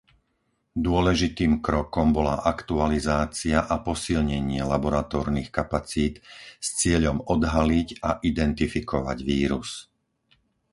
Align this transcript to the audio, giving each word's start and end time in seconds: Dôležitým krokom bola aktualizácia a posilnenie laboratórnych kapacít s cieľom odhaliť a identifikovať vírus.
Dôležitým 0.87 1.53
krokom 1.67 2.07
bola 2.17 2.35
aktualizácia 2.53 3.59
a 3.61 3.75
posilnenie 3.89 4.61
laboratórnych 4.73 5.49
kapacít 5.57 6.15
s 6.65 6.81
cieľom 6.81 7.17
odhaliť 7.35 7.89
a 8.07 8.17
identifikovať 8.31 9.17
vírus. 9.29 9.71